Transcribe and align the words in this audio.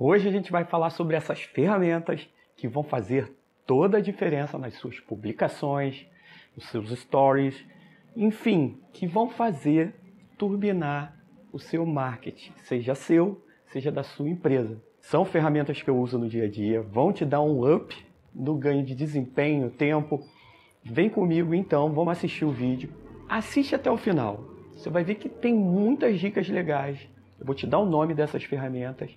Hoje 0.00 0.28
a 0.28 0.30
gente 0.30 0.52
vai 0.52 0.64
falar 0.64 0.90
sobre 0.90 1.16
essas 1.16 1.42
ferramentas 1.42 2.28
que 2.56 2.68
vão 2.68 2.84
fazer 2.84 3.32
toda 3.66 3.98
a 3.98 4.00
diferença 4.00 4.56
nas 4.56 4.74
suas 4.74 5.00
publicações, 5.00 6.06
nos 6.54 6.68
seus 6.68 6.96
stories, 7.00 7.66
enfim, 8.14 8.78
que 8.92 9.08
vão 9.08 9.28
fazer 9.28 9.92
turbinar 10.38 11.16
o 11.52 11.58
seu 11.58 11.84
marketing, 11.84 12.52
seja 12.58 12.94
seu, 12.94 13.44
seja 13.72 13.90
da 13.90 14.04
sua 14.04 14.28
empresa. 14.28 14.80
São 15.00 15.24
ferramentas 15.24 15.82
que 15.82 15.90
eu 15.90 15.98
uso 15.98 16.16
no 16.16 16.28
dia 16.28 16.44
a 16.44 16.48
dia, 16.48 16.80
vão 16.80 17.12
te 17.12 17.24
dar 17.24 17.40
um 17.40 17.68
up 17.68 17.92
no 18.32 18.54
ganho 18.54 18.84
de 18.84 18.94
desempenho, 18.94 19.68
tempo. 19.68 20.24
Vem 20.84 21.10
comigo 21.10 21.52
então, 21.52 21.92
vamos 21.92 22.12
assistir 22.12 22.44
o 22.44 22.52
vídeo. 22.52 22.88
Assiste 23.28 23.74
até 23.74 23.90
o 23.90 23.96
final. 23.96 24.44
Você 24.76 24.88
vai 24.90 25.02
ver 25.02 25.16
que 25.16 25.28
tem 25.28 25.52
muitas 25.52 26.20
dicas 26.20 26.48
legais. 26.48 27.00
Eu 27.40 27.44
vou 27.44 27.54
te 27.54 27.66
dar 27.66 27.80
o 27.80 27.84
nome 27.84 28.14
dessas 28.14 28.44
ferramentas 28.44 29.10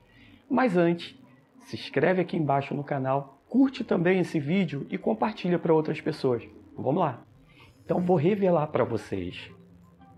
mas 0.52 0.76
antes, 0.76 1.18
se 1.60 1.78
inscreve 1.78 2.20
aqui 2.20 2.36
embaixo 2.36 2.76
no 2.76 2.84
canal, 2.84 3.42
curte 3.48 3.86
também 3.86 4.20
esse 4.20 4.38
vídeo 4.38 4.86
e 4.90 4.98
compartilha 4.98 5.58
para 5.58 5.74
outras 5.74 6.02
pessoas. 6.02 6.44
Vamos 6.78 7.00
lá. 7.00 7.22
Então 7.86 8.02
vou 8.02 8.18
revelar 8.18 8.68
para 8.68 8.84
vocês. 8.84 9.50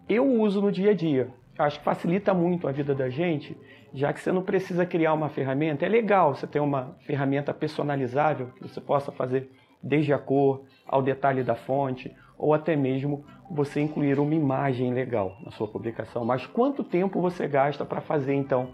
Eu 0.09 0.25
uso 0.25 0.59
no 0.59 0.71
dia 0.71 0.89
a 0.89 0.93
dia. 0.95 1.29
Acho 1.55 1.77
que 1.77 1.85
facilita 1.85 2.33
muito 2.33 2.67
a 2.67 2.71
vida 2.71 2.95
da 2.95 3.09
gente, 3.09 3.55
já 3.93 4.11
que 4.11 4.19
você 4.19 4.31
não 4.31 4.41
precisa 4.41 4.87
criar 4.87 5.13
uma 5.13 5.29
ferramenta. 5.29 5.85
É 5.85 5.89
legal 5.89 6.33
você 6.33 6.47
ter 6.47 6.59
uma 6.59 6.97
ferramenta 7.01 7.53
personalizável 7.53 8.47
que 8.55 8.63
você 8.63 8.81
possa 8.81 9.11
fazer 9.11 9.51
desde 9.83 10.13
a 10.13 10.17
cor 10.17 10.63
ao 10.87 11.03
detalhe 11.03 11.43
da 11.43 11.53
fonte, 11.53 12.11
ou 12.39 12.55
até 12.55 12.75
mesmo 12.75 13.23
você 13.51 13.81
incluir 13.81 14.19
uma 14.19 14.33
imagem 14.33 14.93
legal 14.95 15.37
na 15.45 15.51
sua 15.51 15.67
publicação. 15.67 16.25
Mas 16.25 16.47
quanto 16.47 16.83
tempo 16.83 17.21
você 17.21 17.47
gasta 17.47 17.85
para 17.85 18.01
fazer 18.01 18.33
então 18.33 18.69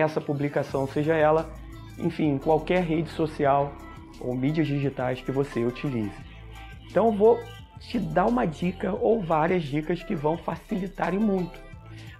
essa 0.00 0.20
publicação, 0.20 0.86
seja 0.86 1.14
ela, 1.14 1.52
enfim, 1.98 2.38
qualquer 2.38 2.82
rede 2.82 3.10
social 3.10 3.72
ou 4.20 4.34
mídias 4.34 4.66
digitais 4.66 5.20
que 5.20 5.30
você 5.30 5.64
utilize. 5.64 6.12
Então 6.90 7.06
eu 7.06 7.12
vou 7.12 7.40
te 7.78 7.98
dar 7.98 8.26
uma 8.26 8.46
dica 8.46 8.92
ou 8.92 9.20
várias 9.20 9.62
dicas 9.62 10.02
que 10.02 10.14
vão 10.14 10.36
facilitar 10.36 11.14
e 11.14 11.18
muito. 11.18 11.60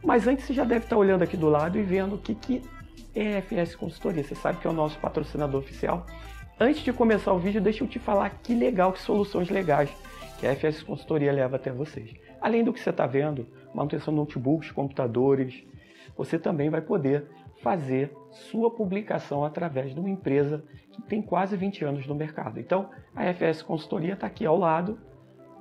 Mas 0.03 0.27
antes 0.27 0.45
você 0.45 0.53
já 0.53 0.65
deve 0.65 0.85
estar 0.85 0.97
olhando 0.97 1.23
aqui 1.23 1.37
do 1.37 1.49
lado 1.49 1.79
e 1.79 1.83
vendo 1.83 2.17
o 2.17 2.19
que, 2.19 2.35
que 2.35 2.63
é 3.15 3.41
FS 3.41 3.77
Consultoria. 3.77 4.25
Você 4.25 4.35
sabe 4.35 4.59
que 4.59 4.67
é 4.67 4.71
o 4.71 4.73
nosso 4.73 4.99
patrocinador 4.99 5.61
oficial. 5.61 6.05
Antes 6.59 6.83
de 6.83 6.93
começar 6.93 7.33
o 7.33 7.39
vídeo, 7.39 7.61
deixa 7.61 7.85
eu 7.85 7.89
te 7.89 7.99
falar 7.99 8.31
que 8.43 8.55
legal, 8.55 8.93
que 8.93 9.01
soluções 9.01 9.49
legais 9.49 9.91
que 10.39 10.47
a 10.47 10.57
FS 10.57 10.83
Consultoria 10.83 11.33
leva 11.33 11.55
até 11.55 11.71
vocês. 11.71 12.13
Além 12.41 12.65
do 12.65 12.73
que 12.73 12.81
você 12.81 12.91
está 12.91 13.07
vendo, 13.07 13.47
manutenção 13.73 14.13
de 14.13 14.19
notebooks, 14.19 14.73
computadores, 14.73 15.63
você 16.17 16.37
também 16.37 16.69
vai 16.69 16.81
poder 16.81 17.27
fazer 17.63 18.13
sua 18.51 18.71
publicação 18.71 19.45
através 19.45 19.95
de 19.95 20.01
uma 20.01 20.11
empresa 20.11 20.65
que 20.91 21.01
tem 21.03 21.23
quase 21.23 21.57
20 21.57 21.85
anos 21.85 22.07
no 22.07 22.15
mercado. 22.15 22.59
Então, 22.59 22.91
a 23.15 23.25
FS 23.33 23.63
Consultoria 23.63 24.15
está 24.15 24.27
aqui 24.27 24.45
ao 24.45 24.59
lado 24.59 24.99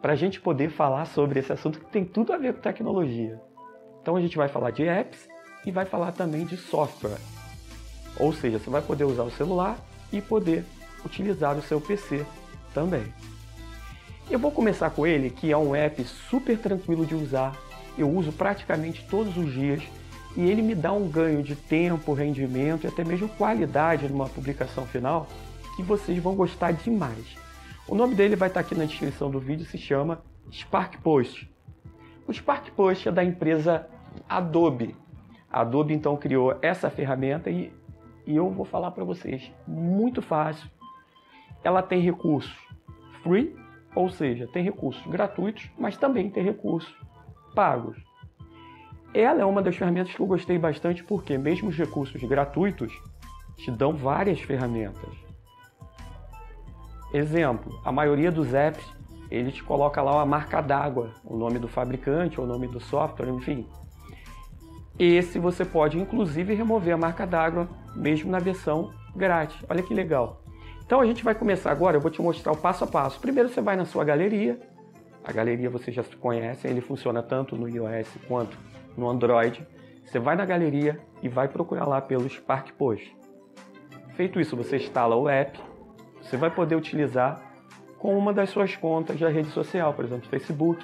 para 0.01 0.13
a 0.13 0.15
gente 0.15 0.41
poder 0.41 0.69
falar 0.69 1.05
sobre 1.05 1.39
esse 1.39 1.53
assunto 1.53 1.79
que 1.79 1.91
tem 1.91 2.03
tudo 2.03 2.33
a 2.33 2.37
ver 2.37 2.55
com 2.55 2.61
tecnologia. 2.61 3.39
Então, 4.01 4.15
a 4.15 4.21
gente 4.21 4.35
vai 4.35 4.47
falar 4.47 4.71
de 4.71 4.83
apps 4.83 5.29
e 5.65 5.71
vai 5.71 5.85
falar 5.85 6.11
também 6.11 6.45
de 6.45 6.57
software. 6.57 7.19
Ou 8.19 8.33
seja, 8.33 8.57
você 8.57 8.69
vai 8.69 8.81
poder 8.81 9.03
usar 9.03 9.23
o 9.23 9.31
celular 9.31 9.77
e 10.11 10.19
poder 10.19 10.65
utilizar 11.05 11.55
o 11.55 11.61
seu 11.61 11.79
PC 11.79 12.25
também. 12.73 13.13
Eu 14.29 14.39
vou 14.39 14.51
começar 14.51 14.89
com 14.89 15.05
ele, 15.05 15.29
que 15.29 15.51
é 15.51 15.57
um 15.57 15.75
app 15.75 16.03
super 16.03 16.57
tranquilo 16.57 17.05
de 17.05 17.13
usar. 17.13 17.55
Eu 17.97 18.09
uso 18.09 18.31
praticamente 18.31 19.05
todos 19.07 19.37
os 19.37 19.53
dias 19.53 19.83
e 20.35 20.41
ele 20.41 20.61
me 20.61 20.73
dá 20.73 20.91
um 20.91 21.09
ganho 21.09 21.43
de 21.43 21.55
tempo, 21.55 22.13
rendimento 22.13 22.85
e 22.85 22.87
até 22.87 23.03
mesmo 23.03 23.27
qualidade 23.29 24.07
numa 24.07 24.29
publicação 24.29 24.85
final 24.85 25.27
que 25.75 25.83
vocês 25.83 26.17
vão 26.19 26.35
gostar 26.35 26.71
demais. 26.71 27.37
O 27.87 27.95
nome 27.95 28.15
dele 28.15 28.35
vai 28.35 28.47
estar 28.47 28.61
aqui 28.61 28.75
na 28.75 28.85
descrição 28.85 29.29
do 29.29 29.39
vídeo, 29.39 29.65
se 29.65 29.77
chama 29.77 30.21
Spark 30.51 31.01
Post. 31.01 31.51
O 32.27 32.33
Spark 32.33 32.71
Post 32.71 33.09
é 33.09 33.11
da 33.11 33.23
empresa 33.23 33.87
Adobe. 34.29 34.95
A 35.51 35.61
Adobe 35.61 35.93
então 35.93 36.15
criou 36.15 36.57
essa 36.61 36.89
ferramenta 36.89 37.49
e, 37.49 37.73
e 38.25 38.35
eu 38.35 38.49
vou 38.49 38.65
falar 38.65 38.91
para 38.91 39.03
vocês, 39.03 39.51
muito 39.67 40.21
fácil. 40.21 40.69
Ela 41.63 41.81
tem 41.81 42.01
recursos 42.01 42.55
free, 43.21 43.55
ou 43.93 44.09
seja, 44.09 44.47
tem 44.47 44.63
recursos 44.63 45.05
gratuitos, 45.07 45.69
mas 45.77 45.97
também 45.97 46.29
tem 46.29 46.43
recursos 46.43 46.95
pagos. 47.53 47.97
Ela 49.13 49.41
é 49.41 49.45
uma 49.45 49.61
das 49.61 49.75
ferramentas 49.75 50.13
que 50.13 50.21
eu 50.21 50.25
gostei 50.25 50.57
bastante 50.57 51.03
porque, 51.03 51.37
mesmo 51.37 51.69
os 51.69 51.77
recursos 51.77 52.21
gratuitos, 52.23 52.93
te 53.57 53.69
dão 53.69 53.93
várias 53.93 54.39
ferramentas. 54.39 55.09
Exemplo, 57.13 57.77
a 57.83 57.91
maioria 57.91 58.31
dos 58.31 58.53
apps, 58.53 58.85
ele 59.29 59.51
te 59.51 59.61
coloca 59.63 60.01
lá 60.01 60.15
uma 60.15 60.25
marca 60.25 60.61
d'água, 60.61 61.11
o 61.25 61.35
nome 61.35 61.59
do 61.59 61.67
fabricante, 61.67 62.39
o 62.39 62.45
nome 62.45 62.67
do 62.67 62.79
software, 62.79 63.29
enfim. 63.29 63.67
Esse 64.97 65.39
você 65.39 65.65
pode 65.65 65.99
inclusive 65.99 66.53
remover 66.53 66.93
a 66.93 66.97
marca 66.97 67.27
d'água, 67.27 67.67
mesmo 67.93 68.31
na 68.31 68.39
versão 68.39 68.93
grátis. 69.13 69.57
Olha 69.69 69.83
que 69.83 69.93
legal. 69.93 70.41
Então 70.85 71.01
a 71.01 71.05
gente 71.05 71.23
vai 71.23 71.35
começar 71.35 71.71
agora, 71.71 71.97
eu 71.97 72.01
vou 72.01 72.11
te 72.11 72.21
mostrar 72.21 72.53
o 72.53 72.57
passo 72.57 72.85
a 72.85 72.87
passo. 72.87 73.19
Primeiro 73.19 73.49
você 73.49 73.61
vai 73.61 73.75
na 73.75 73.85
sua 73.85 74.05
galeria. 74.05 74.59
A 75.23 75.31
galeria 75.33 75.69
você 75.69 75.91
já 75.91 76.03
conhece, 76.19 76.67
ele 76.67 76.81
funciona 76.81 77.21
tanto 77.21 77.55
no 77.55 77.67
iOS 77.67 78.07
quanto 78.27 78.57
no 78.97 79.09
Android, 79.09 79.65
você 80.05 80.19
vai 80.19 80.35
na 80.35 80.45
galeria 80.45 80.99
e 81.21 81.29
vai 81.29 81.47
procurar 81.47 81.87
lá 81.87 82.01
pelo 82.01 82.29
Spark 82.29 82.71
Post. 82.73 83.15
Feito 84.15 84.39
isso, 84.39 84.57
você 84.57 84.77
instala 84.77 85.15
o 85.15 85.29
app, 85.29 85.57
você 86.21 86.35
vai 86.35 86.49
poder 86.49 86.75
utilizar 86.75 87.41
com 87.97 88.17
uma 88.17 88.33
das 88.33 88.49
suas 88.49 88.75
contas 88.75 89.19
da 89.19 89.29
rede 89.29 89.49
social, 89.51 89.93
por 89.93 90.03
exemplo, 90.03 90.27
Facebook 90.29 90.83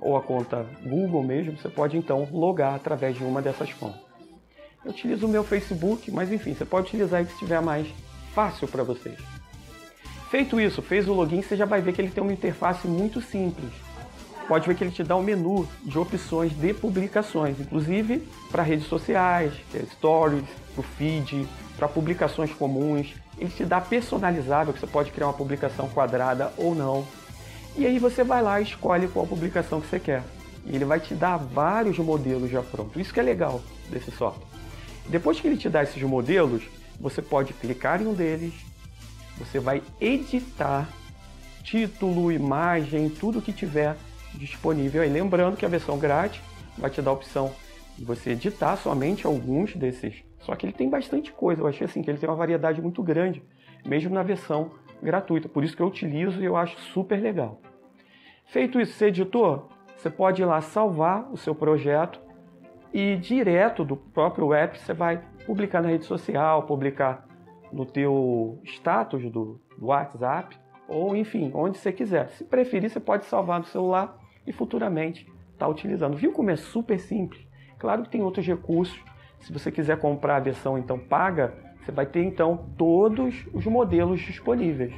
ou 0.00 0.16
a 0.16 0.22
conta 0.22 0.66
Google 0.82 1.22
mesmo, 1.22 1.56
você 1.56 1.68
pode 1.68 1.96
então 1.96 2.28
logar 2.32 2.74
através 2.74 3.16
de 3.16 3.24
uma 3.24 3.40
dessas 3.40 3.72
contas. 3.72 4.00
Eu 4.84 4.90
utilizo 4.90 5.26
o 5.26 5.28
meu 5.28 5.44
Facebook, 5.44 6.10
mas 6.10 6.32
enfim, 6.32 6.54
você 6.54 6.64
pode 6.64 6.88
utilizar 6.88 7.20
aí 7.20 7.26
que 7.26 7.32
estiver 7.32 7.60
mais 7.60 7.86
fácil 8.34 8.68
para 8.68 8.82
vocês. 8.82 9.18
Feito 10.30 10.60
isso, 10.60 10.82
fez 10.82 11.08
o 11.08 11.12
login, 11.12 11.40
você 11.40 11.56
já 11.56 11.64
vai 11.64 11.80
ver 11.80 11.92
que 11.92 12.02
ele 12.02 12.10
tem 12.10 12.22
uma 12.22 12.32
interface 12.32 12.86
muito 12.88 13.20
simples 13.20 13.85
pode 14.46 14.66
ver 14.66 14.74
que 14.74 14.84
ele 14.84 14.90
te 14.90 15.02
dá 15.02 15.16
um 15.16 15.22
menu 15.22 15.68
de 15.82 15.98
opções 15.98 16.52
de 16.52 16.72
publicações, 16.72 17.58
inclusive 17.60 18.26
para 18.50 18.62
redes 18.62 18.86
sociais, 18.86 19.52
é 19.74 19.80
stories, 19.94 20.44
para 20.74 20.80
o 20.80 20.82
feed, 20.82 21.46
para 21.76 21.88
publicações 21.88 22.52
comuns. 22.52 23.14
Ele 23.38 23.50
te 23.50 23.64
dá 23.64 23.80
personalizável, 23.80 24.72
que 24.72 24.80
você 24.80 24.86
pode 24.86 25.10
criar 25.10 25.26
uma 25.26 25.32
publicação 25.34 25.88
quadrada 25.88 26.52
ou 26.56 26.74
não. 26.74 27.06
E 27.76 27.84
aí 27.84 27.98
você 27.98 28.24
vai 28.24 28.42
lá 28.42 28.60
e 28.60 28.64
escolhe 28.64 29.08
qual 29.08 29.26
publicação 29.26 29.80
que 29.80 29.88
você 29.88 30.00
quer. 30.00 30.22
E 30.64 30.74
ele 30.74 30.84
vai 30.84 30.98
te 30.98 31.14
dar 31.14 31.36
vários 31.36 31.98
modelos 31.98 32.50
já 32.50 32.62
prontos. 32.62 33.00
Isso 33.00 33.12
que 33.12 33.20
é 33.20 33.22
legal 33.22 33.60
desse 33.90 34.10
software. 34.10 34.46
Depois 35.08 35.38
que 35.38 35.46
ele 35.46 35.56
te 35.56 35.68
dá 35.68 35.82
esses 35.82 36.02
modelos, 36.02 36.62
você 36.98 37.20
pode 37.20 37.52
clicar 37.52 38.00
em 38.00 38.06
um 38.06 38.14
deles, 38.14 38.54
você 39.38 39.58
vai 39.60 39.82
editar 40.00 40.88
título, 41.62 42.32
imagem, 42.32 43.10
tudo 43.10 43.42
que 43.42 43.52
tiver 43.52 43.96
disponível 44.38 45.02
aí. 45.02 45.08
Lembrando 45.08 45.56
que 45.56 45.64
a 45.64 45.68
versão 45.68 45.98
grátis 45.98 46.40
vai 46.76 46.90
te 46.90 47.00
dar 47.00 47.10
a 47.10 47.14
opção 47.14 47.52
de 47.96 48.04
você 48.04 48.30
editar 48.30 48.76
somente 48.76 49.26
alguns 49.26 49.74
desses. 49.74 50.22
Só 50.40 50.54
que 50.54 50.66
ele 50.66 50.72
tem 50.72 50.88
bastante 50.88 51.32
coisa. 51.32 51.62
Eu 51.62 51.66
achei 51.66 51.86
assim 51.86 52.02
que 52.02 52.10
ele 52.10 52.18
tem 52.18 52.28
uma 52.28 52.36
variedade 52.36 52.80
muito 52.80 53.02
grande, 53.02 53.42
mesmo 53.84 54.14
na 54.14 54.22
versão 54.22 54.70
gratuita. 55.02 55.48
Por 55.48 55.64
isso 55.64 55.76
que 55.76 55.82
eu 55.82 55.86
utilizo 55.86 56.40
e 56.40 56.44
eu 56.44 56.56
acho 56.56 56.78
super 56.92 57.20
legal. 57.20 57.60
Feito 58.46 58.80
isso, 58.80 58.92
você 58.92 59.06
editou, 59.06 59.68
você 59.96 60.08
pode 60.08 60.42
ir 60.42 60.44
lá 60.44 60.60
salvar 60.60 61.28
o 61.32 61.36
seu 61.36 61.54
projeto 61.54 62.20
e 62.92 63.16
direto 63.16 63.84
do 63.84 63.96
próprio 63.96 64.54
app 64.54 64.78
você 64.78 64.94
vai 64.94 65.20
publicar 65.44 65.82
na 65.82 65.88
rede 65.88 66.04
social, 66.04 66.62
publicar 66.62 67.26
no 67.72 67.84
teu 67.84 68.60
status 68.64 69.22
do, 69.24 69.60
do 69.76 69.86
WhatsApp 69.86 70.56
ou 70.88 71.16
enfim, 71.16 71.50
onde 71.54 71.78
você 71.78 71.92
quiser. 71.92 72.28
Se 72.28 72.44
preferir, 72.44 72.88
você 72.88 73.00
pode 73.00 73.26
salvar 73.26 73.58
no 73.58 73.66
celular 73.66 74.16
e 74.46 74.52
futuramente 74.52 75.26
está 75.52 75.66
utilizando. 75.66 76.16
Viu 76.16 76.32
como 76.32 76.50
é 76.50 76.56
super 76.56 76.98
simples? 76.98 77.46
Claro 77.78 78.02
que 78.02 78.08
tem 78.08 78.22
outros 78.22 78.46
recursos. 78.46 78.98
Se 79.40 79.52
você 79.52 79.70
quiser 79.70 79.98
comprar 79.98 80.36
a 80.36 80.40
versão 80.40 80.78
então 80.78 80.98
paga, 80.98 81.54
você 81.82 81.92
vai 81.92 82.06
ter 82.06 82.22
então 82.22 82.66
todos 82.76 83.46
os 83.52 83.64
modelos 83.66 84.20
disponíveis. 84.20 84.94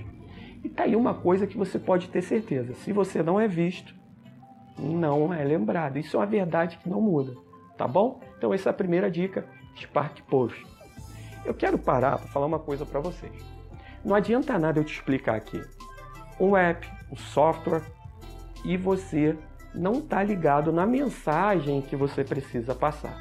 E 0.63 0.69
tá 0.69 0.85
aí 0.85 0.97
uma 0.97 1.15
coisa 1.15 1.47
que 1.47 1.57
você 1.57 1.79
pode 1.79 2.09
ter 2.09 2.23
certeza: 2.23 2.75
se 2.75 2.93
você 2.93 3.23
não 3.23 3.39
é 3.39 3.47
visto, 3.47 3.95
não 4.79 5.33
é 5.33 5.45
lembrado. 5.45 5.99
Isso 5.99 6.17
é 6.17 6.21
uma 6.21 6.27
verdade 6.27 6.79
que 6.79 6.89
não 6.89 7.01
muda, 7.01 7.35
tá 7.77 7.87
bom? 7.87 8.21
Então 8.37 8.55
essa 8.55 8.69
é 8.69 8.73
a 8.73 8.75
primeira 8.75 9.11
dica, 9.11 9.47
Spark 9.77 10.23
Post. 10.23 10.67
Eu 11.45 11.55
quero 11.55 11.79
parar 11.79 12.19
para 12.19 12.29
falar 12.29 12.47
uma 12.47 12.59
coisa 12.59 12.85
para 12.85 13.01
vocês. 13.01 13.33
Não 14.05 14.15
adianta 14.15 14.59
nada 14.59 14.81
eu 14.81 14.85
te 14.85 14.95
explicar 14.95 15.35
aqui. 15.35 15.63
Um 16.41 16.57
app, 16.57 16.89
um 17.11 17.17
software, 17.17 17.83
e 18.65 18.77
você 18.77 19.37
não 19.75 19.95
está 19.95 20.23
ligado 20.23 20.73
na 20.73 20.87
mensagem 20.87 21.83
que 21.83 21.97
você 21.97 22.25
precisa 22.25 22.75
passar. 22.75 23.19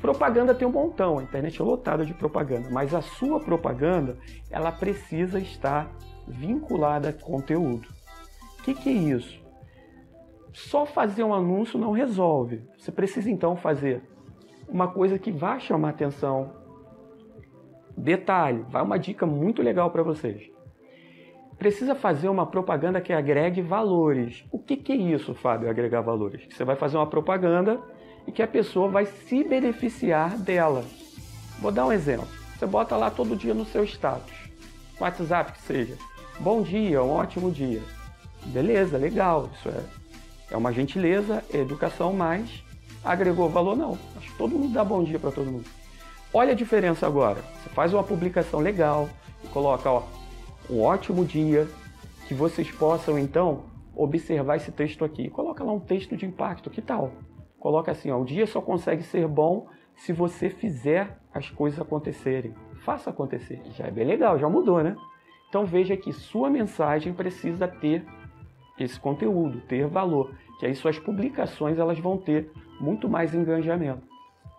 Propaganda 0.00 0.54
tem 0.54 0.68
um 0.68 0.72
montão, 0.72 1.18
a 1.18 1.22
internet 1.22 1.60
é 1.60 1.64
lotada 1.64 2.04
de 2.04 2.12
propaganda, 2.12 2.68
mas 2.70 2.94
a 2.94 3.00
sua 3.00 3.40
propaganda 3.40 4.18
ela 4.50 4.70
precisa 4.70 5.38
estar 5.38 5.90
vinculada 6.28 7.08
a 7.08 7.12
conteúdo. 7.12 7.88
O 8.58 8.62
que, 8.62 8.74
que 8.74 8.90
é 8.90 8.92
isso? 8.92 9.42
Só 10.52 10.86
fazer 10.86 11.24
um 11.24 11.34
anúncio 11.34 11.78
não 11.78 11.90
resolve. 11.90 12.62
Você 12.78 12.92
precisa 12.92 13.30
então 13.30 13.56
fazer 13.56 14.02
uma 14.68 14.88
coisa 14.88 15.18
que 15.18 15.32
vai 15.32 15.58
chamar 15.60 15.90
atenção. 15.90 16.52
Detalhe, 17.96 18.64
vai 18.68 18.82
uma 18.82 18.98
dica 18.98 19.26
muito 19.26 19.62
legal 19.62 19.90
para 19.90 20.02
vocês. 20.02 20.53
Precisa 21.58 21.94
fazer 21.94 22.28
uma 22.28 22.46
propaganda 22.46 23.00
que 23.00 23.12
agregue 23.12 23.62
valores. 23.62 24.44
O 24.50 24.58
que, 24.58 24.76
que 24.76 24.92
é 24.92 24.96
isso, 24.96 25.34
Fábio, 25.34 25.70
agregar 25.70 26.00
valores? 26.00 26.42
Você 26.50 26.64
vai 26.64 26.76
fazer 26.76 26.96
uma 26.96 27.06
propaganda 27.06 27.80
e 28.26 28.32
que 28.32 28.42
a 28.42 28.48
pessoa 28.48 28.88
vai 28.88 29.06
se 29.06 29.44
beneficiar 29.44 30.36
dela. 30.38 30.84
Vou 31.60 31.70
dar 31.70 31.86
um 31.86 31.92
exemplo. 31.92 32.26
Você 32.58 32.66
bota 32.66 32.96
lá 32.96 33.10
todo 33.10 33.36
dia 33.36 33.54
no 33.54 33.64
seu 33.64 33.84
status, 33.84 34.32
WhatsApp 34.98 35.52
que 35.52 35.62
seja. 35.62 35.96
Bom 36.40 36.62
dia, 36.62 37.02
um 37.02 37.10
ótimo 37.10 37.50
dia. 37.50 37.82
Beleza, 38.46 38.96
legal. 38.96 39.48
Isso 39.54 39.68
é, 39.68 40.54
é 40.54 40.56
uma 40.56 40.72
gentileza, 40.72 41.42
é 41.52 41.58
educação, 41.58 42.12
mas 42.12 42.64
agregou 43.04 43.48
valor 43.48 43.76
não. 43.76 43.98
Acho 44.16 44.30
que 44.30 44.38
todo 44.38 44.58
mundo 44.58 44.72
dá 44.72 44.84
bom 44.84 45.02
dia 45.04 45.18
para 45.18 45.30
todo 45.30 45.50
mundo. 45.50 45.66
Olha 46.32 46.52
a 46.52 46.56
diferença 46.56 47.06
agora. 47.06 47.40
Você 47.62 47.70
faz 47.70 47.94
uma 47.94 48.02
publicação 48.02 48.60
legal 48.60 49.08
e 49.44 49.48
coloca, 49.48 49.90
ó, 49.90 50.02
um 50.70 50.80
ótimo 50.80 51.24
dia, 51.24 51.68
que 52.26 52.34
vocês 52.34 52.70
possam 52.70 53.18
então 53.18 53.64
observar 53.94 54.56
esse 54.56 54.72
texto 54.72 55.04
aqui. 55.04 55.28
Coloca 55.28 55.62
lá 55.62 55.72
um 55.72 55.80
texto 55.80 56.16
de 56.16 56.26
impacto, 56.26 56.70
que 56.70 56.82
tal? 56.82 57.12
Coloca 57.58 57.92
assim, 57.92 58.10
ó, 58.10 58.20
o 58.20 58.24
dia 58.24 58.46
só 58.46 58.60
consegue 58.60 59.02
ser 59.02 59.26
bom 59.26 59.66
se 59.96 60.12
você 60.12 60.50
fizer 60.50 61.18
as 61.32 61.50
coisas 61.50 61.80
acontecerem. 61.80 62.54
Faça 62.84 63.10
acontecer. 63.10 63.62
Já 63.76 63.86
é 63.86 63.90
bem 63.90 64.06
legal, 64.06 64.38
já 64.38 64.48
mudou, 64.48 64.82
né? 64.82 64.96
Então 65.48 65.64
veja 65.64 65.96
que 65.96 66.12
sua 66.12 66.50
mensagem 66.50 67.12
precisa 67.12 67.68
ter 67.68 68.04
esse 68.78 68.98
conteúdo, 68.98 69.60
ter 69.62 69.86
valor, 69.86 70.34
que 70.58 70.66
aí 70.66 70.74
suas 70.74 70.98
publicações 70.98 71.78
elas 71.78 71.98
vão 71.98 72.18
ter 72.18 72.50
muito 72.80 73.08
mais 73.08 73.34
engajamento, 73.34 74.02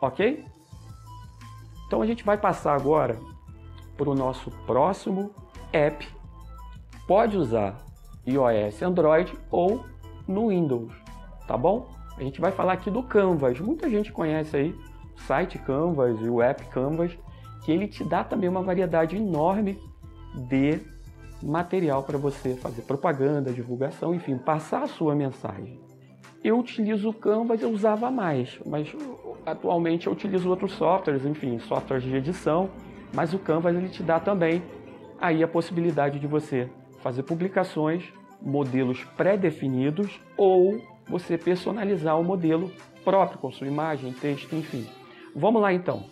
ok? 0.02 0.46
Então 1.86 2.02
a 2.02 2.06
gente 2.06 2.24
vai 2.24 2.38
passar 2.38 2.76
agora 2.76 3.18
para 3.98 4.10
o 4.10 4.16
nosso 4.16 4.50
próximo 4.66 5.32
app. 5.76 6.08
Pode 7.08 7.38
usar 7.38 7.78
iOS, 8.26 8.82
Android 8.82 9.34
ou 9.52 9.86
no 10.28 10.48
Windows, 10.48 10.92
tá 11.48 11.58
bom? 11.58 11.88
A 12.18 12.24
gente 12.24 12.40
vai 12.40 12.52
falar 12.52 12.74
aqui 12.74 12.90
do 12.90 13.04
Canvas. 13.04 13.60
Muita 13.60 13.90
gente 13.90 14.12
conhece 14.12 14.56
aí 14.56 14.76
o 15.16 15.22
site 15.22 15.60
Canvas 15.60 16.20
e 16.22 16.30
o 16.30 16.42
app 16.42 16.64
Canvas, 16.68 17.12
que 17.64 17.72
ele 17.72 17.88
te 17.88 18.04
dá 18.04 18.24
também 18.24 18.50
uma 18.50 18.64
variedade 18.64 19.18
enorme 19.18 19.80
de 20.50 20.80
material 21.44 22.04
para 22.04 22.18
você 22.18 22.56
fazer 22.56 22.82
propaganda, 22.84 23.52
divulgação, 23.52 24.16
enfim, 24.16 24.38
passar 24.38 24.84
a 24.84 24.88
sua 24.88 25.14
mensagem. 25.14 25.80
Eu 26.44 26.60
utilizo 26.60 27.10
o 27.10 27.14
Canvas, 27.14 27.62
eu 27.62 27.70
usava 27.70 28.10
mais, 28.10 28.60
mas 28.66 28.96
atualmente 29.46 30.08
eu 30.08 30.14
utilizo 30.14 30.50
outros 30.50 30.72
softwares, 30.74 31.26
enfim, 31.26 31.60
softwares 31.60 32.04
de 32.04 32.16
edição, 32.16 32.70
mas 33.14 33.34
o 33.34 33.40
Canvas 33.40 33.76
ele 33.76 33.90
te 33.90 34.02
dá 34.02 34.20
também 34.20 34.62
aí 35.20 35.44
a 35.44 35.48
possibilidade 35.48 36.20
de 36.20 36.28
você 36.28 36.70
fazer 37.02 37.24
publicações, 37.24 38.04
modelos 38.42 39.04
pré-definidos 39.16 40.20
ou 40.38 40.82
você 41.08 41.38
personalizar 41.38 42.20
o 42.20 42.24
modelo 42.24 42.72
próprio 43.04 43.40
com 43.40 43.52
sua 43.52 43.68
imagem, 43.68 44.12
texto, 44.14 44.56
enfim. 44.56 44.88
Vamos 45.36 45.62
lá 45.62 45.74
então. 45.74 46.06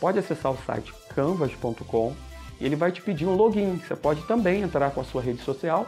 Pode 0.00 0.18
acessar 0.18 0.50
o 0.52 0.56
site 0.56 0.92
canvas.com 1.14 2.14
e 2.60 2.66
ele 2.66 2.74
vai 2.74 2.90
te 2.90 3.00
pedir 3.00 3.26
um 3.26 3.36
login. 3.36 3.76
Você 3.76 3.94
pode 3.94 4.22
também 4.26 4.62
entrar 4.62 4.90
com 4.90 5.00
a 5.00 5.04
sua 5.04 5.22
rede 5.22 5.42
social 5.42 5.86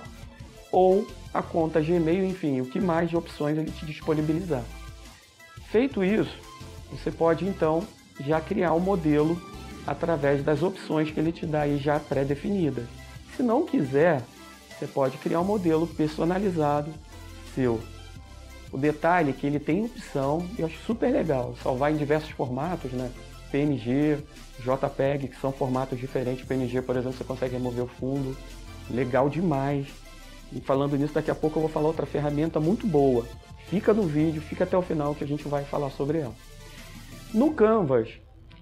ou 0.70 1.06
a 1.32 1.42
conta 1.42 1.80
Gmail, 1.80 2.24
enfim, 2.24 2.60
o 2.60 2.66
que 2.66 2.80
mais 2.80 3.10
de 3.10 3.16
opções 3.16 3.58
ele 3.58 3.70
te 3.70 3.84
disponibilizar. 3.84 4.62
Feito 5.70 6.04
isso, 6.04 6.36
você 6.90 7.10
pode 7.10 7.44
então 7.44 7.82
já 8.20 8.40
criar 8.40 8.72
um 8.74 8.80
modelo 8.80 9.40
através 9.86 10.42
das 10.42 10.62
opções 10.62 11.10
que 11.10 11.20
ele 11.20 11.32
te 11.32 11.46
dá 11.46 11.62
aí 11.62 11.78
já 11.78 11.98
pré-definidas. 12.00 12.86
Se 13.36 13.42
não 13.42 13.66
quiser, 13.66 14.22
você 14.70 14.86
pode 14.86 15.16
criar 15.18 15.40
um 15.40 15.44
modelo 15.44 15.86
personalizado 15.86 16.92
seu. 17.54 17.80
O 18.72 18.78
detalhe 18.78 19.30
é 19.30 19.32
que 19.32 19.46
ele 19.46 19.60
tem 19.60 19.84
opção, 19.84 20.44
eu 20.58 20.66
acho 20.66 20.78
super 20.84 21.12
legal, 21.12 21.54
salvar 21.62 21.92
em 21.92 21.96
diversos 21.96 22.30
formatos, 22.30 22.92
né? 22.92 23.10
PNG, 23.50 24.18
JPEG, 24.58 25.28
que 25.28 25.40
são 25.40 25.52
formatos 25.52 25.98
diferentes. 25.98 26.44
PNG, 26.44 26.82
por 26.82 26.96
exemplo, 26.96 27.16
você 27.16 27.22
consegue 27.22 27.54
remover 27.54 27.84
o 27.84 27.86
fundo. 27.86 28.36
Legal 28.90 29.28
demais. 29.28 29.86
E 30.52 30.60
falando 30.60 30.96
nisso, 30.96 31.14
daqui 31.14 31.30
a 31.30 31.34
pouco 31.36 31.58
eu 31.58 31.62
vou 31.62 31.70
falar 31.70 31.86
outra 31.86 32.04
ferramenta 32.04 32.58
muito 32.58 32.84
boa. 32.84 33.24
Fica 33.68 33.94
no 33.94 34.02
vídeo, 34.02 34.42
fica 34.42 34.64
até 34.64 34.76
o 34.76 34.82
final 34.82 35.14
que 35.14 35.22
a 35.22 35.26
gente 35.26 35.46
vai 35.46 35.64
falar 35.64 35.90
sobre 35.90 36.18
ela. 36.18 36.34
No 37.32 37.52
Canvas, 37.52 38.08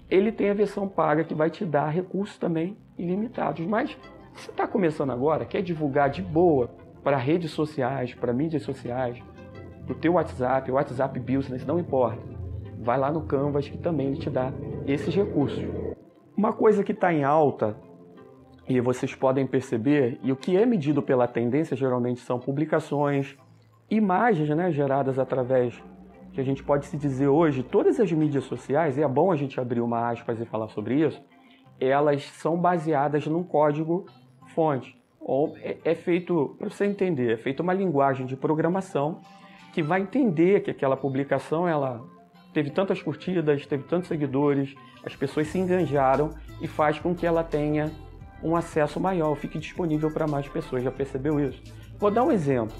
ele 0.09 0.31
tem 0.31 0.49
a 0.49 0.53
versão 0.53 0.87
paga 0.87 1.23
que 1.23 1.33
vai 1.33 1.49
te 1.49 1.65
dar 1.65 1.89
recursos 1.89 2.37
também 2.37 2.77
ilimitados. 2.97 3.65
Mas 3.65 3.97
se 4.35 4.49
está 4.49 4.67
começando 4.67 5.11
agora, 5.11 5.45
quer 5.45 5.61
divulgar 5.61 6.09
de 6.09 6.21
boa 6.21 6.69
para 7.03 7.17
redes 7.17 7.51
sociais, 7.51 8.13
para 8.13 8.33
mídias 8.33 8.63
sociais, 8.63 9.21
do 9.85 9.93
teu 9.93 10.13
WhatsApp, 10.13 10.71
o 10.71 10.75
WhatsApp 10.75 11.19
Business, 11.19 11.65
não 11.65 11.79
importa. 11.79 12.21
Vai 12.79 12.97
lá 12.97 13.11
no 13.11 13.21
Canvas 13.23 13.67
que 13.67 13.77
também 13.77 14.07
ele 14.07 14.17
te 14.17 14.29
dá 14.29 14.51
esses 14.87 15.13
recursos. 15.13 15.63
Uma 16.35 16.53
coisa 16.53 16.83
que 16.83 16.91
está 16.91 17.13
em 17.13 17.23
alta 17.23 17.75
e 18.67 18.79
vocês 18.79 19.13
podem 19.13 19.45
perceber, 19.45 20.19
e 20.23 20.31
o 20.31 20.37
que 20.37 20.55
é 20.55 20.65
medido 20.65 21.01
pela 21.01 21.27
tendência 21.27 21.75
geralmente 21.75 22.21
são 22.21 22.39
publicações, 22.39 23.37
imagens 23.89 24.49
né, 24.49 24.71
geradas 24.71 25.19
através, 25.19 25.81
que 26.33 26.41
a 26.41 26.43
gente 26.43 26.63
pode 26.63 26.87
se 26.87 26.97
dizer 26.97 27.27
hoje, 27.27 27.61
todas 27.61 27.99
as 27.99 28.11
mídias 28.11 28.45
sociais, 28.45 28.97
e 28.97 29.03
é 29.03 29.07
bom 29.07 29.31
a 29.31 29.35
gente 29.35 29.59
abrir 29.59 29.81
uma 29.81 30.09
aspas 30.09 30.39
e 30.41 30.45
falar 30.45 30.67
sobre 30.69 30.95
isso, 31.05 31.21
elas 31.79 32.23
são 32.23 32.57
baseadas 32.57 33.27
num 33.27 33.43
código 33.43 34.05
fonte. 34.55 34.99
Ou 35.19 35.55
é, 35.57 35.77
é 35.85 35.95
feito, 35.95 36.55
para 36.57 36.69
você 36.69 36.85
entender, 36.85 37.33
é 37.33 37.37
feita 37.37 37.61
uma 37.61 37.73
linguagem 37.73 38.25
de 38.25 38.35
programação 38.35 39.21
que 39.71 39.81
vai 39.81 40.01
entender 40.01 40.61
que 40.61 40.71
aquela 40.71 40.97
publicação 40.97 41.67
ela 41.67 42.03
teve 42.51 42.71
tantas 42.71 43.01
curtidas, 43.01 43.65
teve 43.65 43.83
tantos 43.83 44.07
seguidores, 44.07 44.75
as 45.05 45.15
pessoas 45.15 45.47
se 45.47 45.57
enganjaram 45.57 46.31
e 46.61 46.67
faz 46.67 46.99
com 46.99 47.15
que 47.15 47.25
ela 47.25 47.43
tenha 47.43 47.91
um 48.43 48.55
acesso 48.55 48.99
maior, 48.99 49.35
fique 49.35 49.57
disponível 49.57 50.11
para 50.11 50.27
mais 50.27 50.47
pessoas. 50.47 50.83
Já 50.83 50.91
percebeu 50.91 51.39
isso? 51.39 51.61
Vou 51.97 52.11
dar 52.11 52.23
um 52.23 52.31
exemplo. 52.31 52.75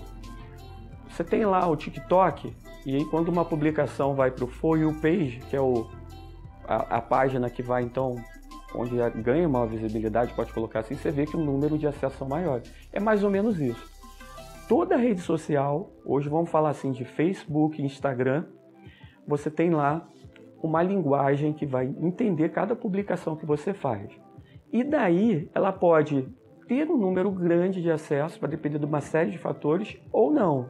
Você 1.08 1.24
tem 1.24 1.46
lá 1.46 1.68
o 1.68 1.76
TikTok 1.76 2.54
e 2.86 2.96
aí 2.96 3.06
quando 3.06 3.30
uma 3.30 3.46
publicação 3.46 4.14
vai 4.14 4.32
para 4.32 4.44
o 4.44 4.48
For 4.48 4.78
You 4.78 4.94
Page, 5.02 5.42
que 5.50 5.56
é 5.56 5.62
o, 5.62 5.88
a, 6.66 6.98
a 6.98 7.02
página 7.02 7.50
que 7.50 7.62
vai 7.62 7.84
então 7.84 8.16
onde 8.76 8.96
ganha 9.22 9.48
maior 9.48 9.68
visibilidade, 9.68 10.34
pode 10.34 10.52
colocar 10.52 10.80
assim, 10.80 10.96
você 10.96 11.12
vê 11.12 11.26
que 11.26 11.38
o 11.38 11.40
número 11.40 11.78
de 11.78 11.86
acessos 11.86 12.18
são 12.18 12.28
maiores. 12.28 12.72
É 12.92 13.00
mais 13.00 13.24
ou 13.24 13.30
menos 13.30 13.60
isso 13.60 13.94
toda 14.68 14.96
rede 14.96 15.22
social, 15.22 15.92
hoje 16.06 16.30
vamos 16.30 16.50
falar 16.50 16.70
assim 16.70 16.92
de 16.92 17.06
Facebook, 17.06 17.82
Instagram, 17.82 18.46
você 19.28 19.50
tem 19.52 19.70
lá 19.70 20.08
uma 20.62 20.82
linguagem 20.82 21.54
que 21.54 21.66
vai 21.66 21.86
entender 22.00 22.50
cada 22.50 22.76
publicação 22.76 23.36
que 23.36 23.46
você 23.46 23.74
faz. 23.74 24.10
E 24.72 24.84
daí 24.84 25.50
ela 25.54 25.72
pode 25.72 26.28
ter 26.68 26.90
um 26.90 26.98
número 26.98 27.30
grande 27.30 27.82
de 27.82 27.92
acessos, 27.92 28.38
para 28.38 28.50
depender 28.50 28.80
de 28.80 28.86
uma 28.86 29.02
série 29.02 29.32
de 29.32 29.38
fatores, 29.38 29.98
ou 30.12 30.32
não. 30.32 30.70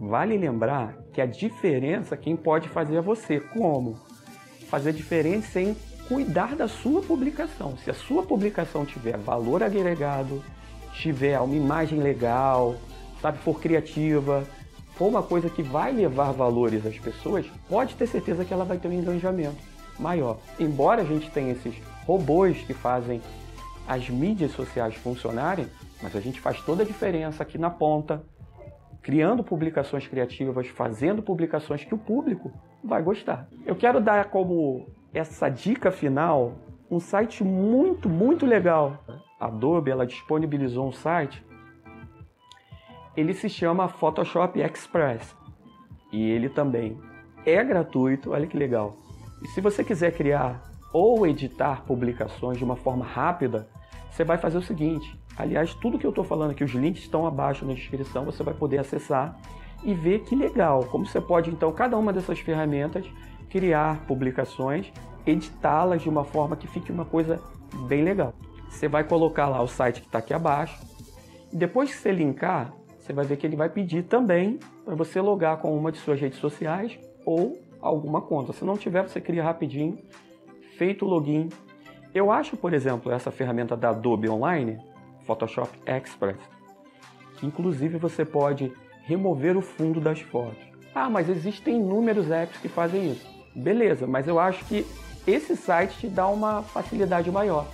Vale 0.00 0.38
lembrar 0.38 0.96
que 1.12 1.20
a 1.20 1.26
diferença 1.26 2.16
quem 2.16 2.34
pode 2.34 2.70
fazer 2.70 2.96
é 2.96 3.02
você. 3.02 3.38
Como? 3.38 3.98
Fazer 4.66 4.94
diferença 4.94 5.60
em 5.60 5.76
cuidar 6.08 6.56
da 6.56 6.66
sua 6.66 7.02
publicação. 7.02 7.76
Se 7.76 7.90
a 7.90 7.94
sua 7.94 8.22
publicação 8.22 8.86
tiver 8.86 9.18
valor 9.18 9.62
agregado, 9.62 10.42
tiver 10.94 11.38
uma 11.38 11.54
imagem 11.54 12.00
legal, 12.00 12.76
sabe, 13.20 13.38
for 13.40 13.60
criativa, 13.60 14.42
for 14.94 15.06
uma 15.06 15.22
coisa 15.22 15.50
que 15.50 15.62
vai 15.62 15.92
levar 15.92 16.32
valores 16.32 16.86
às 16.86 16.98
pessoas, 16.98 17.44
pode 17.68 17.94
ter 17.94 18.06
certeza 18.06 18.42
que 18.42 18.54
ela 18.54 18.64
vai 18.64 18.78
ter 18.78 18.88
um 18.88 18.92
engajamento 18.94 19.58
maior. 19.98 20.38
Embora 20.58 21.02
a 21.02 21.04
gente 21.04 21.30
tenha 21.30 21.52
esses 21.52 21.74
robôs 22.06 22.56
que 22.62 22.72
fazem 22.72 23.20
as 23.86 24.08
mídias 24.08 24.52
sociais 24.52 24.94
funcionarem, 24.94 25.66
mas 26.02 26.16
a 26.16 26.20
gente 26.20 26.40
faz 26.40 26.58
toda 26.62 26.84
a 26.84 26.86
diferença 26.86 27.42
aqui 27.42 27.58
na 27.58 27.68
ponta, 27.68 28.22
criando 29.02 29.42
publicações 29.42 30.06
criativas, 30.06 30.68
fazendo 30.68 31.22
publicações 31.22 31.84
que 31.84 31.94
o 31.94 31.98
público 31.98 32.52
vai 32.82 33.02
gostar. 33.02 33.48
Eu 33.64 33.76
quero 33.76 34.00
dar 34.00 34.26
como 34.26 34.86
essa 35.12 35.48
dica 35.48 35.90
final 35.90 36.54
um 36.90 37.00
site 37.00 37.44
muito, 37.44 38.08
muito 38.08 38.44
legal 38.44 39.04
a 39.40 39.46
Adobe 39.46 39.90
ela 39.90 40.06
disponibilizou 40.06 40.86
um 40.86 40.92
site. 40.92 41.42
Ele 43.16 43.32
se 43.32 43.48
chama 43.48 43.88
Photoshop 43.88 44.60
Express 44.60 45.34
e 46.12 46.30
ele 46.30 46.50
também 46.50 47.00
é 47.46 47.64
gratuito. 47.64 48.32
Olha 48.32 48.46
que 48.46 48.56
legal. 48.56 48.98
E 49.42 49.48
se 49.48 49.62
você 49.62 49.82
quiser 49.82 50.12
criar 50.12 50.62
ou 50.92 51.26
editar 51.26 51.84
publicações 51.86 52.58
de 52.58 52.64
uma 52.64 52.76
forma 52.76 53.04
rápida, 53.04 53.66
você 54.10 54.24
vai 54.24 54.38
fazer 54.38 54.58
o 54.58 54.62
seguinte. 54.62 55.18
Aliás, 55.36 55.74
tudo 55.74 55.98
que 55.98 56.06
eu 56.06 56.10
estou 56.10 56.24
falando 56.24 56.50
aqui, 56.50 56.64
os 56.64 56.72
links 56.72 57.02
estão 57.02 57.26
abaixo 57.26 57.64
na 57.64 57.72
descrição, 57.72 58.24
você 58.24 58.42
vai 58.42 58.54
poder 58.54 58.78
acessar 58.78 59.38
e 59.82 59.94
ver 59.94 60.20
que 60.20 60.36
legal, 60.36 60.84
como 60.84 61.06
você 61.06 61.20
pode 61.20 61.50
então 61.50 61.72
cada 61.72 61.96
uma 61.96 62.12
dessas 62.12 62.38
ferramentas 62.40 63.06
criar 63.48 64.04
publicações, 64.06 64.92
editá-las 65.26 66.02
de 66.02 66.08
uma 66.08 66.24
forma 66.24 66.56
que 66.56 66.66
fique 66.66 66.92
uma 66.92 67.04
coisa 67.04 67.40
bem 67.88 68.02
legal. 68.02 68.34
Você 68.68 68.88
vai 68.88 69.02
colocar 69.02 69.48
lá 69.48 69.60
o 69.60 69.66
site 69.66 70.00
que 70.00 70.06
está 70.06 70.18
aqui 70.18 70.32
abaixo. 70.32 70.78
E 71.52 71.56
depois 71.56 71.90
que 71.90 71.96
você 71.96 72.12
linkar, 72.12 72.72
você 72.96 73.12
vai 73.12 73.24
ver 73.24 73.36
que 73.36 73.46
ele 73.46 73.56
vai 73.56 73.68
pedir 73.68 74.04
também 74.04 74.60
para 74.84 74.94
você 74.94 75.20
logar 75.20 75.56
com 75.56 75.76
uma 75.76 75.90
de 75.90 75.98
suas 75.98 76.20
redes 76.20 76.38
sociais 76.38 76.96
ou 77.26 77.58
alguma 77.80 78.20
conta. 78.20 78.52
Se 78.52 78.64
não 78.64 78.76
tiver, 78.76 79.02
você 79.02 79.20
cria 79.20 79.42
rapidinho, 79.42 79.98
feito 80.76 81.04
o 81.04 81.08
login. 81.08 81.48
Eu 82.12 82.30
acho, 82.30 82.56
por 82.56 82.72
exemplo, 82.72 83.12
essa 83.12 83.30
ferramenta 83.30 83.76
da 83.76 83.90
Adobe 83.90 84.28
Online, 84.28 84.78
Photoshop 85.24 85.70
Express, 85.86 86.38
que 87.36 87.46
inclusive 87.46 87.98
você 87.98 88.24
pode 88.24 88.72
remover 89.04 89.56
o 89.56 89.62
fundo 89.62 90.00
das 90.00 90.20
fotos. 90.20 90.58
Ah, 90.92 91.08
mas 91.08 91.28
existem 91.28 91.76
inúmeros 91.76 92.30
apps 92.30 92.60
que 92.60 92.68
fazem 92.68 93.12
isso. 93.12 93.26
Beleza, 93.54 94.06
mas 94.06 94.26
eu 94.26 94.40
acho 94.40 94.64
que 94.64 94.84
esse 95.24 95.56
site 95.56 95.98
te 95.98 96.08
dá 96.08 96.26
uma 96.26 96.62
facilidade 96.62 97.30
maior. 97.30 97.66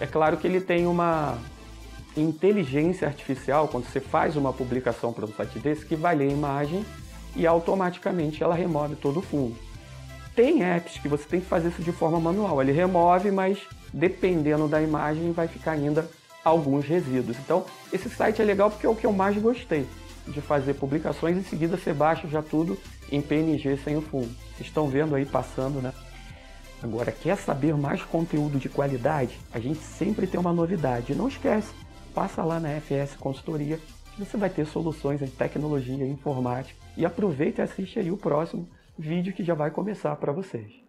É 0.00 0.06
claro 0.06 0.38
que 0.38 0.46
ele 0.46 0.60
tem 0.60 0.86
uma 0.86 1.36
inteligência 2.16 3.06
artificial, 3.06 3.68
quando 3.68 3.84
você 3.84 4.00
faz 4.00 4.36
uma 4.36 4.52
publicação 4.52 5.12
para 5.12 5.26
um 5.26 5.32
site 5.32 5.58
desse, 5.58 5.84
que 5.84 5.96
vai 5.96 6.14
ler 6.14 6.30
a 6.30 6.32
imagem 6.32 6.84
e 7.36 7.46
automaticamente 7.46 8.42
ela 8.42 8.54
remove 8.54 8.96
todo 8.96 9.18
o 9.18 9.22
fundo. 9.22 9.56
Tem 10.34 10.62
apps 10.64 10.98
que 10.98 11.08
você 11.08 11.24
tem 11.24 11.40
que 11.40 11.46
fazer 11.46 11.68
isso 11.68 11.82
de 11.82 11.92
forma 11.92 12.18
manual. 12.18 12.60
Ele 12.60 12.72
remove, 12.72 13.30
mas 13.30 13.58
dependendo 13.92 14.66
da 14.66 14.82
imagem 14.82 15.32
vai 15.32 15.46
ficar 15.46 15.72
ainda 15.72 16.08
alguns 16.44 16.84
resíduos. 16.84 17.36
Então, 17.38 17.64
esse 17.92 18.08
site 18.10 18.42
é 18.42 18.44
legal 18.44 18.70
porque 18.70 18.86
é 18.86 18.88
o 18.88 18.96
que 18.96 19.06
eu 19.06 19.12
mais 19.12 19.36
gostei 19.38 19.86
de 20.26 20.40
fazer 20.40 20.74
publicações. 20.74 21.36
Em 21.36 21.42
seguida, 21.44 21.76
você 21.76 21.92
baixa 21.92 22.26
já 22.26 22.42
tudo 22.42 22.76
em 23.12 23.22
PNG 23.22 23.76
sem 23.76 23.96
o 23.96 24.02
fundo. 24.02 24.34
Vocês 24.56 24.68
estão 24.68 24.88
vendo 24.88 25.14
aí 25.14 25.24
passando, 25.24 25.80
né? 25.80 25.92
Agora, 26.82 27.12
quer 27.12 27.36
saber 27.36 27.74
mais 27.76 28.02
conteúdo 28.02 28.58
de 28.58 28.68
qualidade? 28.68 29.38
A 29.52 29.58
gente 29.58 29.80
sempre 29.80 30.26
tem 30.26 30.38
uma 30.38 30.52
novidade. 30.52 31.14
Não 31.14 31.28
esquece, 31.28 31.72
passa 32.14 32.42
lá 32.42 32.60
na 32.60 32.68
FS 32.80 33.16
Consultoria 33.16 33.78
que 34.14 34.24
você 34.24 34.36
vai 34.36 34.50
ter 34.50 34.66
soluções 34.66 35.22
em 35.22 35.26
tecnologia 35.26 36.04
e 36.04 36.10
informática. 36.10 36.78
E 36.96 37.04
aproveita 37.04 37.62
e 37.62 37.64
assiste 37.64 37.98
aí 37.98 38.10
o 38.10 38.16
próximo 38.16 38.68
vídeo 38.98 39.32
que 39.32 39.44
já 39.44 39.54
vai 39.54 39.70
começar 39.70 40.14
para 40.16 40.32
vocês. 40.32 40.83